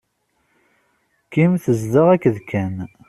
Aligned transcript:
Kim 1.31 1.51
tezdeɣ 1.63 2.07
akked 2.15 2.37
Ken. 2.49 2.75